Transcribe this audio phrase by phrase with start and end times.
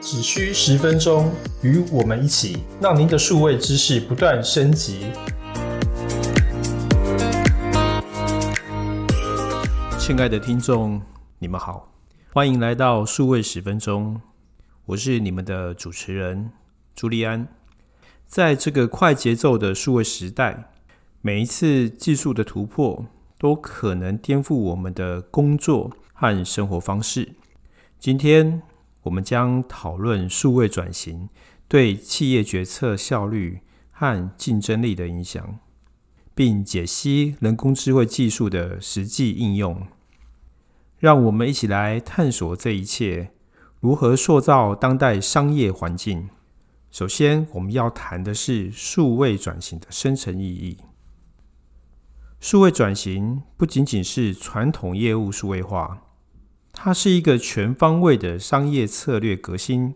[0.00, 1.32] 只需十分钟，
[1.62, 5.06] 与我们一起，让您的数位知识不断升级。
[9.98, 11.02] 亲爱的听众，
[11.40, 11.92] 你们好，
[12.32, 14.20] 欢迎来到数位十分钟，
[14.86, 16.52] 我是你们的主持人
[16.94, 17.48] 朱利安。
[18.24, 20.70] 在这个快节奏的数位时代，
[21.26, 23.04] 每一次技术的突破
[23.36, 27.32] 都可能颠覆我们的工作和生活方式。
[27.98, 28.62] 今天。
[29.02, 31.28] 我们将讨论数位转型
[31.68, 33.60] 对企业决策效率
[33.92, 35.60] 和竞争力的影响，
[36.34, 39.86] 并解析人工智慧技术的实际应用。
[40.98, 43.30] 让我们一起来探索这一切
[43.78, 46.28] 如何塑造当代商业环境。
[46.90, 50.78] 首先，我们要谈的是数位转型的深层意义。
[52.38, 56.02] 数位转型不仅仅是传统业务数位化。
[56.72, 59.94] 它是一个全方位的商业策略革新，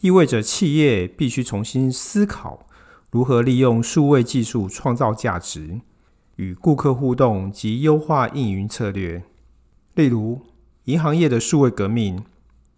[0.00, 2.66] 意味着企业必须重新思考
[3.10, 5.80] 如何利用数位技术创造价值、
[6.36, 9.24] 与顾客互动及优化运营策略。
[9.94, 10.42] 例如，
[10.84, 12.22] 银行业的数位革命，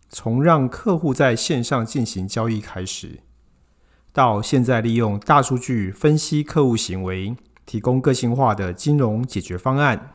[0.08, 3.18] 从让客户在线上进行交易开始，
[4.12, 7.36] 到现在利用大数据分析客户行为，
[7.70, 10.14] 提供个性化的金融解决方案。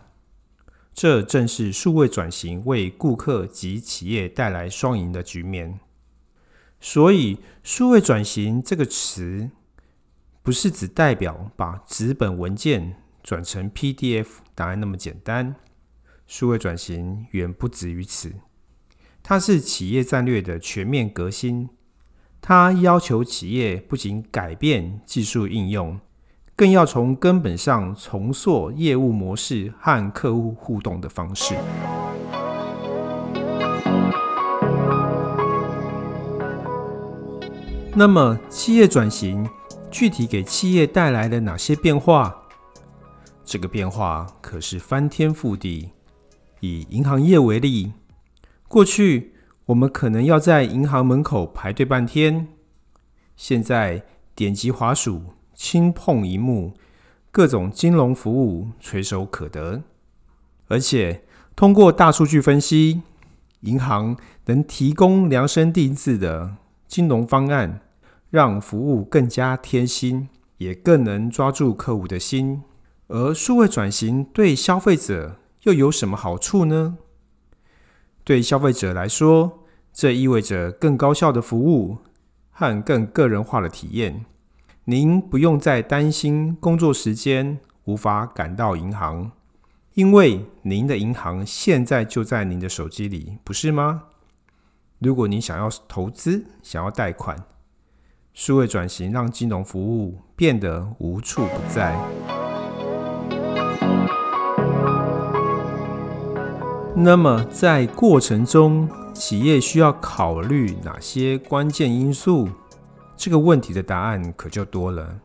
[0.94, 5.80] 这正是数位转型为顾客及企业带来双赢的局面。
[6.82, 9.50] 所以，数位转型这个词
[10.44, 15.56] 不是只代表把纸本文件转成 PDF 答案那么简单。
[16.28, 18.34] 数位转型远不止于此，
[19.24, 21.70] 它是企业战略的全面革新。
[22.42, 26.02] 它要求企业不仅改变技术应用。
[26.58, 31.54] 更要从根本上重塑业务模式和客户互动的方式。
[37.94, 39.50] 那么，企业转型
[39.92, 42.34] 具体给企业带来了哪些变化？
[43.44, 45.90] 这个变化可是翻天覆地。
[46.62, 47.92] 以银行业为例，
[48.70, 49.36] 过去
[49.66, 52.48] 我们可能要在银行门口排队半天，
[53.36, 54.04] 现在
[54.34, 55.35] 点击滑鼠。
[55.56, 56.74] 轻碰一幕，
[57.32, 59.82] 各种金融服务垂手可得，
[60.68, 61.24] 而且
[61.56, 63.02] 通过大数据分析，
[63.62, 66.58] 银行能提供量身定制的
[66.88, 67.82] 金融方案，
[68.30, 72.62] 让服务更加贴心，也更能抓住客户的心。
[73.08, 76.98] 而数位转型对消费者又有什么好处呢？
[78.24, 79.60] 对消费者来说，
[79.94, 82.00] 这意味着更高效的服务
[82.52, 84.26] 和更个人化的体验。
[84.88, 89.32] 您不用再担心工作时间无法赶到银行，
[89.96, 94.04] 因为您的银行现在就在您的手机里，不是吗？
[95.00, 97.36] 如果您想要投资、想要贷款，
[98.36, 102.00] 数位转型让金融服务变得无处不在。
[106.96, 112.48] 那么，在过程中，企业需要考虑哪些关键因素？
[113.18, 115.20] 这个问题的答案可就多了。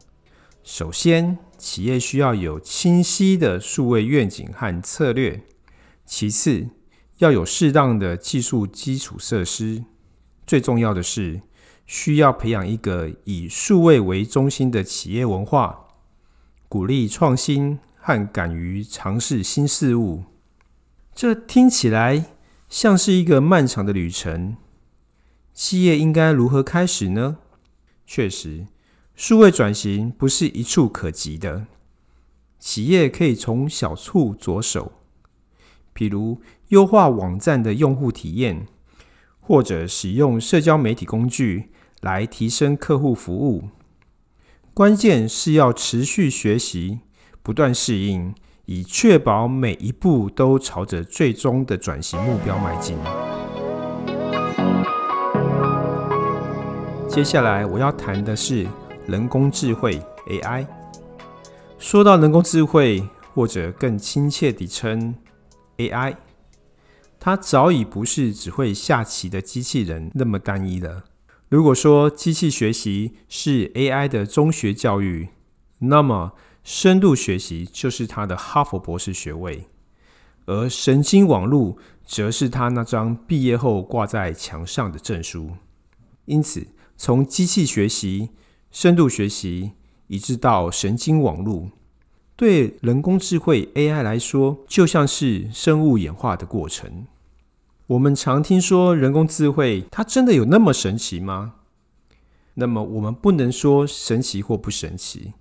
[0.62, 5.40] 首先，企业需要有清晰的数位愿景和策略；
[6.04, 6.68] 其次，
[7.18, 9.84] 要有适当的技术基础设施；
[10.46, 11.40] 最重要的是，
[11.86, 15.88] 需要培养一个以数位为中心的企业文化，
[16.68, 20.24] 鼓励创新和敢于尝试新事物。
[21.14, 22.26] 这听起来
[22.68, 24.56] 像是一个漫长的旅程。
[25.52, 27.38] 企业应该如何开始呢？
[28.12, 28.66] 确实，
[29.14, 31.66] 数位转型不是一触可及的。
[32.58, 34.90] 企业可以从小处着手，
[35.92, 38.66] 比如优化网站的用户体验，
[39.38, 41.70] 或者使用社交媒体工具
[42.00, 43.68] 来提升客户服务。
[44.74, 46.98] 关键是要持续学习，
[47.44, 52.96] 不断适应，以确保每一步都朝着最终的转型目标迈进。
[57.10, 58.64] 接下来我要谈的是
[59.08, 60.64] 人工智慧 AI。
[61.76, 63.02] 说到人工智慧，
[63.34, 65.16] 或者更亲切地称
[65.78, 66.14] AI，
[67.18, 71.02] 它早已不是只会下棋的机器人那么单一了。
[71.48, 75.30] 如果说机器学习是 AI 的中学教育，
[75.78, 79.66] 那么深度学习就是它的哈佛博士学位，
[80.46, 81.76] 而神经网络
[82.06, 85.50] 则是它那张毕业后挂在墙上的证书。
[86.26, 86.68] 因此，
[87.02, 88.28] 从机器学习、
[88.70, 89.72] 深度学习，
[90.08, 91.70] 一直到神经网络，
[92.36, 97.06] 对人工智慧 AI 来说，就像是生物演化的过程。
[97.86, 101.54] 我们常听说人工智慧，它真的有那么神奇吗？
[102.56, 105.32] 那么我们不能说神奇或不神奇，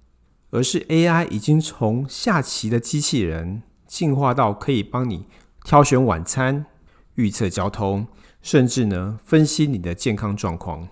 [0.51, 5.25] 而是 AI 已经从下棋的机器人进化到可以帮你
[5.65, 6.67] 挑选晚餐、
[7.15, 8.07] 预测交通，
[8.41, 10.87] 甚至呢分析你的健康状况。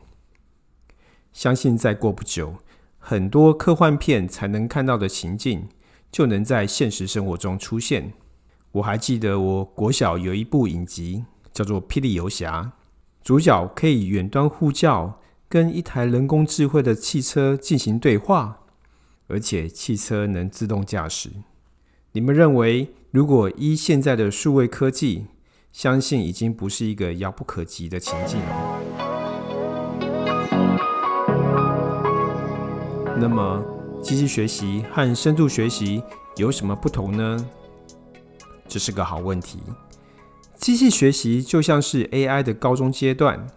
[1.33, 2.55] 相信再过不久，
[2.97, 5.67] 很多科幻片才能看到的情境，
[6.11, 8.13] 就能在现实生活中出现。
[8.73, 12.61] 我还记得我国小有一部影集叫做《霹雳游侠》，
[13.23, 15.19] 主角可以远端呼叫。
[15.49, 18.65] 跟一台人工智慧的汽车进行对话，
[19.27, 21.29] 而且汽车能自动驾驶。
[22.11, 25.27] 你们认为，如果依现在的数位科技，
[25.71, 28.41] 相信已经不是一个遥不可及的情境。
[33.19, 33.65] 那么，
[33.99, 36.03] 机器学习和深度学习
[36.35, 37.49] 有什么不同呢？
[38.67, 39.59] 这是个好问题。
[40.55, 43.47] 机器学习就像是 AI 的高中阶段。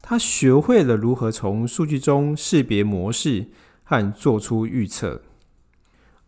[0.00, 3.48] 它学会了如何从数据中识别模式
[3.82, 5.20] 和做出预测，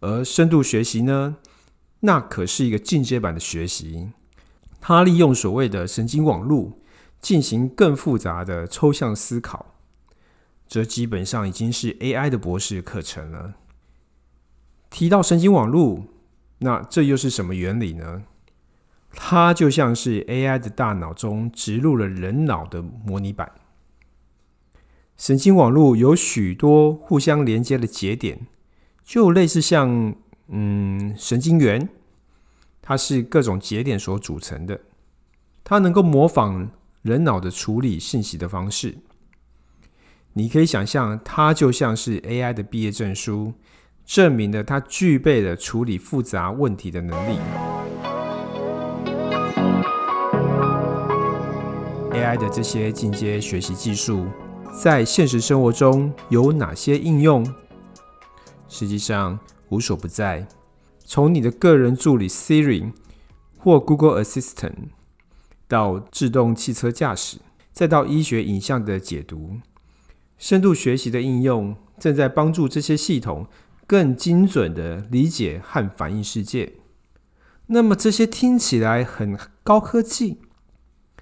[0.01, 1.37] 而深度学习呢？
[2.01, 4.11] 那可是一个进阶版的学习。
[4.81, 6.73] 它利用所谓的神经网络
[7.21, 9.70] 进行更复杂的抽象思考，
[10.71, 13.55] 这基本上已经是 AI 的博士课程了。
[14.89, 16.05] 提到神经网络，
[16.59, 18.23] 那这又是什么原理呢？
[19.11, 23.51] 它就像是 AI 的大脑中植入了人脑的模拟版。
[25.17, 28.47] 神经网络有许多互相连接的节点，
[29.03, 30.15] 就类似像
[30.47, 31.89] 嗯神经元，
[32.81, 34.81] 它是各种节点所组成的。
[35.65, 36.71] 它能够模仿
[37.03, 38.99] 人脑的处理信息的方式。
[40.33, 43.53] 你可以想象，它就像是 AI 的毕业证书，
[44.05, 47.39] 证明了它具备了处理复杂问题的能力。
[52.13, 54.27] AI 的这些进阶学习技术。
[54.73, 57.45] 在现实生活中有哪些应用？
[58.69, 59.37] 实际上
[59.71, 60.47] 无所不在。
[61.05, 62.93] 从你的个人助理 Siri
[63.59, 64.91] 或 Google Assistant，
[65.67, 67.39] 到自动汽车驾驶，
[67.73, 69.57] 再到医学影像的解读，
[70.41, 73.47] 深度学习的应用正在帮助这些系统
[73.87, 76.73] 更精准的理解和反映世界。
[77.67, 80.39] 那么这些听起来很高科技，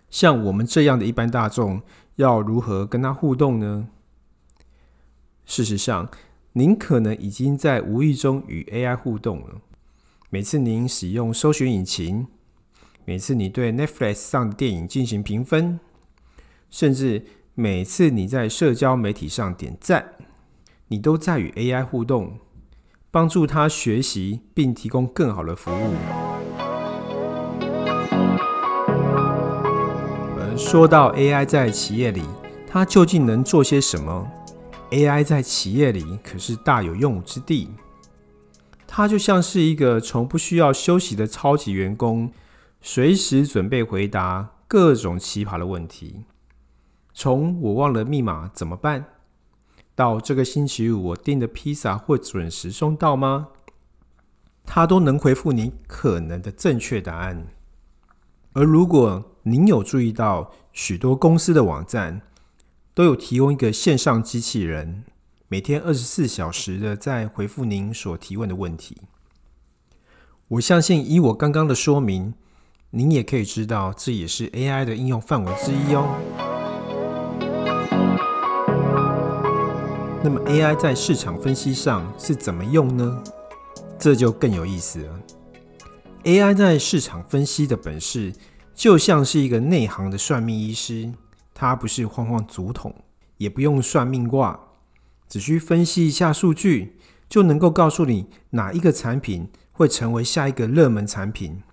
[0.09, 1.83] 像我们这样的一般大众。
[2.17, 3.89] 要如何跟他互动呢？
[5.47, 6.11] 事实上，
[6.55, 9.61] 您可能已经在无意中与 AI 互动了。
[10.29, 12.27] 每次您使用搜寻引擎，
[13.05, 15.79] 每次你对 Netflix 上的电影进行评分，
[16.69, 17.25] 甚至
[17.61, 20.13] 每次你在社交媒体上点赞，
[20.87, 22.39] 你都在与 AI 互动，
[23.11, 25.95] 帮助他学习并提供更好的服务。
[30.39, 32.23] 而说到 AI 在企业里，
[32.65, 34.31] 它究竟能做些什么
[34.93, 37.71] ？AI 在企业里可是大有用武之地。
[38.87, 42.31] 它就像是一个从不需要休息的超级员工，
[42.81, 46.23] 随时准备回答各种奇葩的问题。
[47.21, 49.07] 从我忘了密码怎么办，
[49.97, 53.49] 到这个星期五我订的披萨会准时送到吗？
[54.65, 57.49] 它都能回复你可能的正确答案。
[58.53, 62.23] 而如果您有注意到，许多公司的网站
[62.95, 65.03] 都有提供一个线上机器人，
[65.49, 68.97] 每天二十四小时的在回复您所提问的问题。
[70.47, 72.35] 我相信，以我刚刚的说明，
[72.91, 76.48] 您也可以知道，这也是 AI 的应用范围之一哦。
[80.23, 83.23] 那么，AI 在市场分析上是怎么用呢？
[83.99, 85.21] 这就更有意思了。
[86.25, 88.33] AI 在市场分析的本事。
[88.75, 91.13] 就像是一个内行的算命医师，
[91.53, 92.95] 他不是晃晃竹筒，
[93.39, 94.57] 也不用算命卦，
[95.29, 96.97] 只需分析一下数据，
[97.29, 101.65] 就能够告诉你哪一个产品会成为下一个热门产品，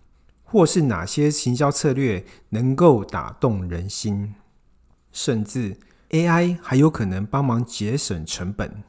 [0.44, 4.34] 或是哪些行销策略能够打动人心。
[5.12, 5.78] 甚至
[6.12, 8.84] AI 还有可能帮忙节省成本，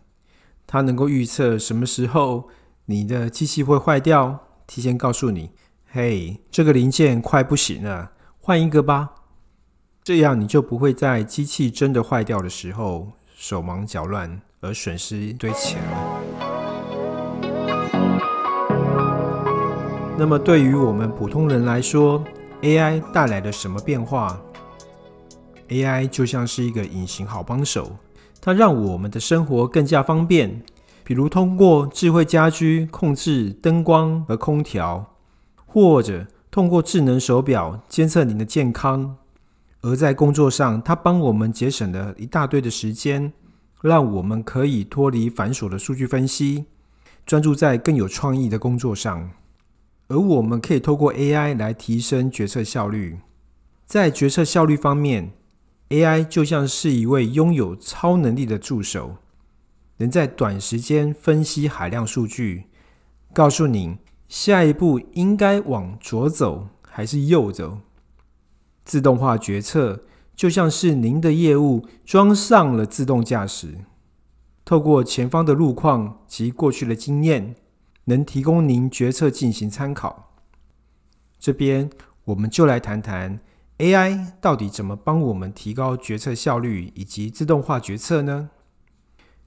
[0.67, 2.49] 它能够预测什么时候
[2.87, 5.51] 你的机器会坏掉，提前告诉你。
[5.89, 9.11] 嘿，这个零件快不行了，换一个吧。
[10.05, 16.21] 这样你就不会在机器真的坏掉的时候手忙脚乱，而损失一堆钱了。
[20.19, 22.23] 那么，对于我们普通人来说
[22.63, 24.41] ，AI 带来了什么变化
[25.69, 27.97] ？AI 就像是一个隐形好帮手，
[28.41, 30.63] 它让我们的生活更加方便，
[31.05, 35.15] 比如通过智慧家居控制灯光和空调，
[35.67, 39.17] 或者通过智能手表监测您的健康。
[39.83, 43.33] 而在工作上，它帮我们节省了一大堆的时间，
[43.83, 46.65] 让我们可以脱离繁琐的数据分析，
[47.25, 49.31] 专注在更有创意的工作上。
[50.09, 53.19] 而我们可以透过 AI 来提升决策效率。
[53.85, 55.33] 在决策效率方面
[55.89, 59.17] ，AI 就像是一位拥有超能力的助手，
[59.99, 62.65] 能在短时间分析海量数据，
[63.33, 67.79] 告诉您下一步应该往左走还是右走。
[68.85, 73.79] 自动化决策就像是您的业务装上了自动驾驶，
[74.65, 77.55] 透过前方的路况及过去的经验，
[78.05, 80.35] 能提供您决策进行参考。
[81.39, 81.91] 这边
[82.25, 83.41] 我们就来谈谈。
[83.79, 88.49] AI 到底怎么帮我们提高决策效率以及自动化决策呢？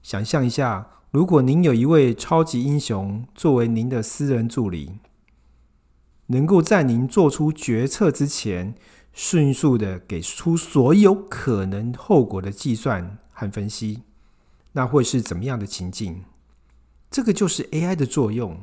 [0.02, 5.00] 想象一下，如果您有一位超级英雄作为您的私人助理，
[6.28, 8.76] 能够在您做出决策之前，
[9.12, 14.04] 迅速的给出所有可能后果的计算和分析，
[14.72, 16.22] 那会是怎么样的情境？
[17.10, 18.60] 这个就是 AI 的作用，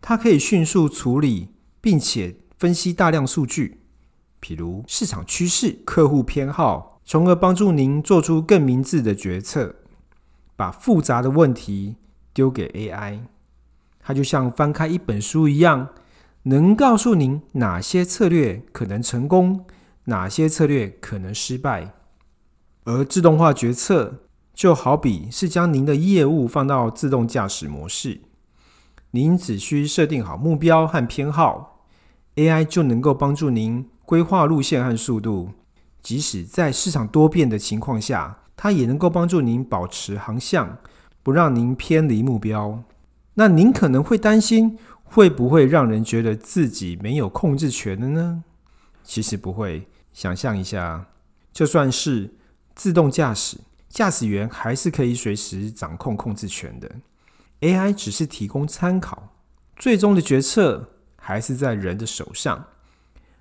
[0.00, 1.48] 它可以迅速处理
[1.80, 3.80] 并且分析大量数据。
[4.40, 9.76] 譬如市场趋势、客户偏好，从而帮助您做出更明智的决策。
[10.56, 11.96] 把复杂的问题
[12.32, 13.20] 丢给 AI，
[14.00, 15.90] 它就像翻开一本书一样，
[16.42, 19.64] 能告诉您哪些策略可能成功，
[20.04, 21.94] 哪些策略可能失败。
[22.84, 28.22] 而自动化决策就好比是将您的业务放到自动驾驶模式，
[29.12, 31.77] 您只需设定好目标和偏好
[32.38, 33.90] ，AI 就能够帮助您。
[34.06, 35.50] 规划路线和速度，
[36.00, 40.78] 即使在市场多变的情况下，它也能够帮助您保持航向，
[41.22, 42.84] 不让您偏离目标。
[43.34, 48.44] 那您可能会担心，会不会让人觉得自己没有控制权的呢？
[49.04, 49.88] 其实不会。
[50.14, 51.08] 想象一下，
[51.52, 52.34] 就算是
[52.74, 53.58] 自动驾驶，
[53.90, 56.90] 驾驶员还是可以随时掌控控制权的。
[57.60, 59.34] AI 只是提供参考，
[59.76, 60.88] 最终的决策
[61.28, 62.64] 还是在人的手上。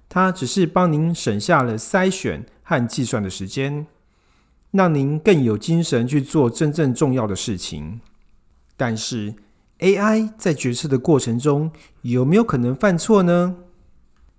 [0.10, 3.88] 它只是帮您省下了筛选和计算的时间，
[4.72, 8.02] 让您更有精神去做真正重要的事情。
[8.76, 9.36] 但是
[9.80, 13.56] ，AI 在决策的过程中有没有可能犯错呢？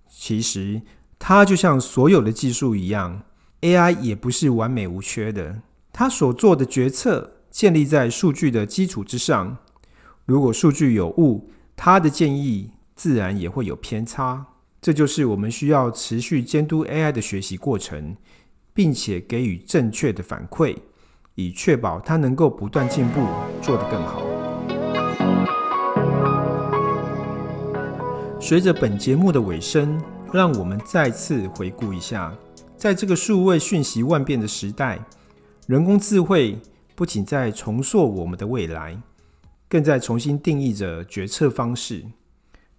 [0.07, 0.83] 其实，
[1.17, 3.23] 它就像所有的技术一样
[3.61, 5.63] ，AI 也不是完美无缺的。
[5.91, 9.57] 它所做的决策建立在数据的基础之上，
[10.25, 14.45] 如果数据有误，它的建议自然也会有偏差。
[14.81, 18.17] 这就是我们需要持续监督 AI 的学习过程，
[18.73, 20.75] 并且给予正确的反馈，
[21.35, 23.25] 以确保它能够不断进步，
[23.61, 24.21] 做得更好。
[28.41, 29.97] 随着本节目的尾声，
[30.33, 32.37] 让我们再次回顾一下，
[32.75, 34.99] 在这个数位讯息万变的时代，
[35.67, 36.59] 人工智慧
[36.95, 39.01] 不仅在重塑我们的未来，
[39.69, 42.03] 更在重新定义着决策方式。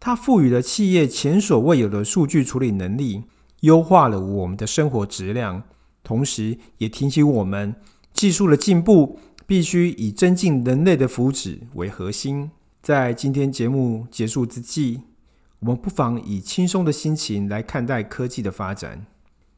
[0.03, 3.25] 它赋予了企业前所未有的数据处理能力，
[3.61, 5.63] 优化了我们的生活质量，
[6.03, 7.77] 同时也提醒我们，
[8.15, 12.51] 技术的进步必须以增进人类的福祉为核心。
[12.81, 15.03] 在今天节目结束之际，
[15.59, 19.05] 我们不妨以轻松的心情来看待科技的发展。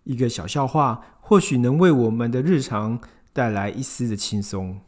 [0.02, 3.00] 一个小笑话或许能为我们的日常
[3.32, 4.80] 带来一丝的轻松。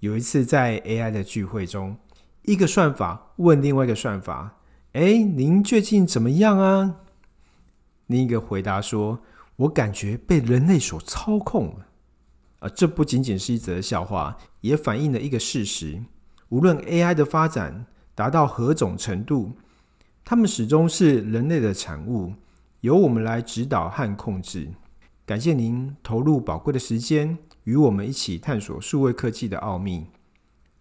[0.00, 1.96] 有一次在 AI 的聚会中。
[2.44, 4.58] 一个算法问另外一个算法
[4.92, 6.96] ：“哎，您最近怎么样啊？”
[8.06, 9.20] 另一个回答说
[9.56, 11.86] ：“我感觉被人类所操控了。”
[12.60, 16.02] 啊，这不仅仅是一则笑话，也反映了一个事实：
[16.50, 19.52] 无论 AI 的发展达到何种程度，
[20.22, 22.34] 它们始终是人类的产物，
[22.82, 24.68] 由我们来指导和控制。
[25.24, 30.08] 感谢您投入宝贵的时间，与我们一起探索数位科技的奥秘。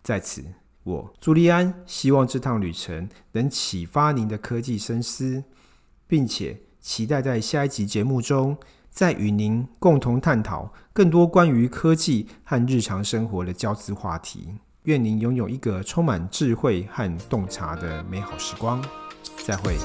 [0.01, 0.43] 在此。
[0.83, 5.43] 我朱利安希望这趟旅程能启发您的科技深思，
[6.07, 8.57] 并且期待在下一集节目中
[8.89, 14.55] 再与您共同探讨更多关于科技和日常生活的交织话题。
[14.83, 18.83] 愿您拥有一个充满智慧和洞察的美好时光。
[19.45, 19.77] 再会。